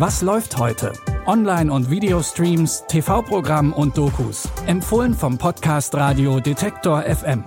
[0.00, 0.94] Was läuft heute?
[1.26, 4.48] Online- und Videostreams, TV-Programm und Dokus.
[4.64, 7.44] Empfohlen vom Podcast Radio Detektor FM.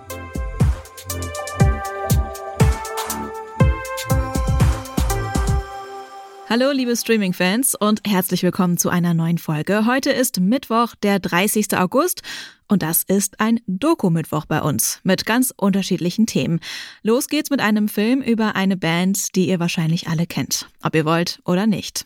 [6.47, 9.88] Hallo liebe Streaming-Fans und herzlich willkommen zu einer neuen Folge.
[9.88, 11.75] Heute ist Mittwoch, der 30.
[11.75, 12.21] August
[12.68, 16.60] und das ist ein Doku-Mittwoch bei uns mit ganz unterschiedlichen Themen.
[17.01, 21.06] Los geht's mit einem Film über eine Band, die ihr wahrscheinlich alle kennt, ob ihr
[21.06, 22.06] wollt oder nicht.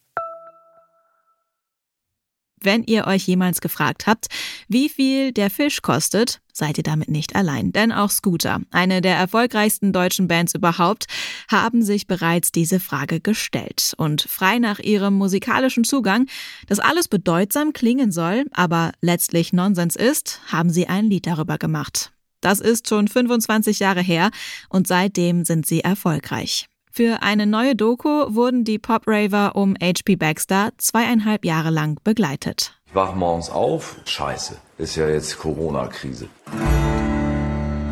[2.63, 4.27] Wenn ihr euch jemals gefragt habt,
[4.67, 7.71] wie viel der Fisch kostet, seid ihr damit nicht allein.
[7.71, 11.05] Denn auch Scooter, eine der erfolgreichsten deutschen Bands überhaupt,
[11.49, 13.93] haben sich bereits diese Frage gestellt.
[13.97, 16.27] Und frei nach ihrem musikalischen Zugang,
[16.67, 22.11] dass alles bedeutsam klingen soll, aber letztlich Nonsens ist, haben sie ein Lied darüber gemacht.
[22.41, 24.31] Das ist schon 25 Jahre her
[24.69, 26.70] und seitdem sind sie erfolgreich.
[26.93, 32.73] Für eine neue Doku wurden die Pop-Raver um HP Baxter zweieinhalb Jahre lang begleitet.
[32.85, 36.27] Ich wach morgens auf, scheiße, ist ja jetzt Corona-Krise.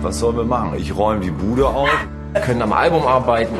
[0.01, 0.77] Was sollen wir machen?
[0.77, 1.89] Ich räume die Bude auf.
[2.33, 3.55] Wir können am Album arbeiten.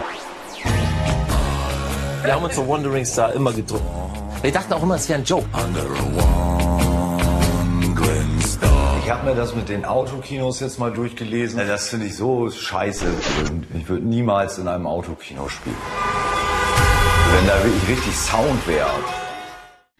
[2.22, 3.86] Wir haben uns so Wandering Star immer gedrückt.
[4.42, 5.48] Wir dachten auch immer, es wäre ein Joke.
[9.10, 11.58] Ich habe mir das mit den Autokinos jetzt mal durchgelesen.
[11.68, 13.08] Das finde ich so scheiße.
[13.74, 15.76] Ich würde niemals in einem Autokino spielen.
[17.34, 18.92] Wenn da wirklich richtig Sound wäre.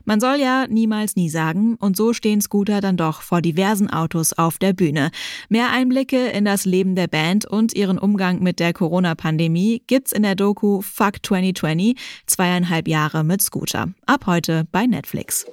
[0.06, 4.34] Man soll ja niemals nie sagen, und so stehen Scooter dann doch vor diversen Autos
[4.34, 5.10] auf der Bühne.
[5.50, 10.22] Mehr Einblicke in das Leben der Band und ihren Umgang mit der Corona-Pandemie gibt's in
[10.22, 11.96] der Doku Fuck 2020,
[12.28, 13.88] zweieinhalb Jahre mit Scooter.
[14.06, 15.48] Ab heute bei Netflix.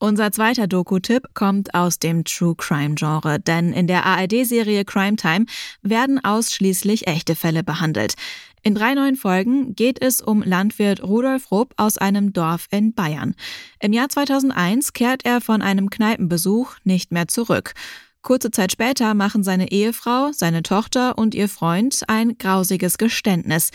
[0.00, 5.46] Unser zweiter Doku-Tipp kommt aus dem True Crime-Genre, denn in der ARD-Serie Crime Time
[5.82, 8.14] werden ausschließlich echte Fälle behandelt.
[8.62, 13.34] In drei neuen Folgen geht es um Landwirt Rudolf Rupp aus einem Dorf in Bayern.
[13.80, 17.74] Im Jahr 2001 kehrt er von einem Kneipenbesuch nicht mehr zurück.
[18.22, 23.70] Kurze Zeit später machen seine Ehefrau, seine Tochter und ihr Freund ein grausiges Geständnis.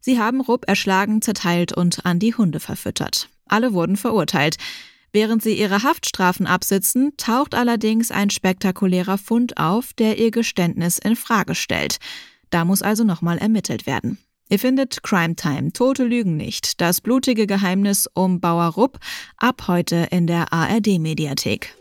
[0.00, 3.28] Sie haben Rupp erschlagen, zerteilt und an die Hunde verfüttert.
[3.46, 4.56] Alle wurden verurteilt.
[5.16, 11.16] Während sie ihre Haftstrafen absitzen, taucht allerdings ein spektakulärer Fund auf, der ihr Geständnis in
[11.16, 11.96] Frage stellt.
[12.50, 14.18] Da muss also nochmal ermittelt werden.
[14.50, 18.98] Ihr findet Crime Time, Tote Lügen nicht, das blutige Geheimnis um Bauer Rupp,
[19.38, 21.74] ab heute in der ARD-Mediathek.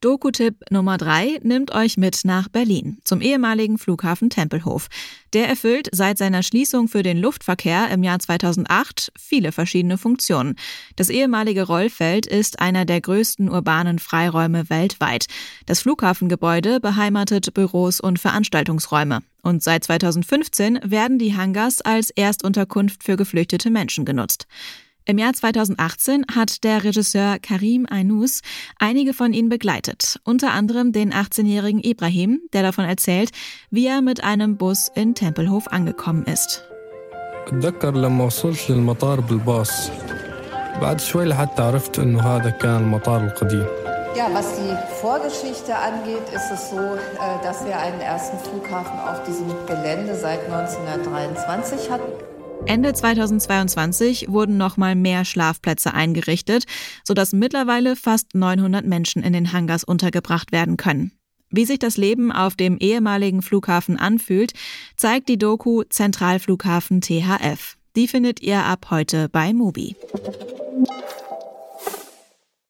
[0.00, 4.86] Doku-Tipp Nummer drei nimmt euch mit nach Berlin, zum ehemaligen Flughafen Tempelhof.
[5.32, 10.54] Der erfüllt seit seiner Schließung für den Luftverkehr im Jahr 2008 viele verschiedene Funktionen.
[10.94, 15.26] Das ehemalige Rollfeld ist einer der größten urbanen Freiräume weltweit.
[15.66, 19.22] Das Flughafengebäude beheimatet Büros und Veranstaltungsräume.
[19.42, 24.46] Und seit 2015 werden die Hangars als Erstunterkunft für geflüchtete Menschen genutzt.
[25.07, 28.41] Im Jahr 2018 hat der Regisseur Karim Ainous
[28.79, 33.31] einige von ihnen begleitet, unter anderem den 18-jährigen Ibrahim, der davon erzählt,
[33.69, 36.63] wie er mit einem Bus in Tempelhof angekommen ist.
[37.47, 39.91] أتذكر لما وصلت للمطار بالباص
[40.81, 43.65] بعد شوي لحتى عرفت إنه هذا كان المطار القديم
[44.15, 49.23] Ja, was die Vorgeschichte angeht, ist es so, äh, dass wir einen ersten Flughafen auf
[49.23, 52.26] diesem Gelände seit 1923 hatten.
[52.66, 56.64] Ende 2022 wurden nochmal mehr Schlafplätze eingerichtet,
[57.04, 61.12] sodass mittlerweile fast 900 Menschen in den Hangars untergebracht werden können.
[61.50, 64.52] Wie sich das Leben auf dem ehemaligen Flughafen anfühlt,
[64.96, 67.76] zeigt die Doku Zentralflughafen THF.
[67.96, 69.96] Die findet ihr ab heute bei Mubi.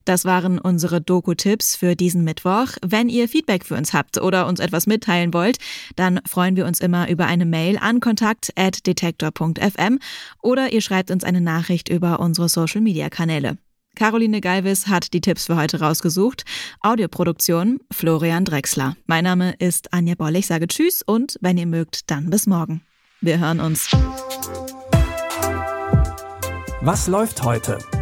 [0.08, 2.68] Das waren unsere Doku-Tipps für diesen Mittwoch.
[2.80, 5.58] Wenn ihr Feedback für uns habt oder uns etwas mitteilen wollt,
[5.96, 9.98] dann freuen wir uns immer über eine Mail an kontakt.detektor.fm
[10.40, 13.58] oder ihr schreibt uns eine Nachricht über unsere Social-Media-Kanäle.
[13.96, 16.44] Caroline Galvis hat die Tipps für heute rausgesucht.
[16.80, 18.96] Audioproduktion Florian Drexler.
[19.04, 20.36] Mein Name ist Anja Boll.
[20.36, 22.80] Ich sage Tschüss und wenn ihr mögt, dann bis morgen.
[23.20, 23.90] Wir hören uns.
[26.80, 27.78] Was läuft heute?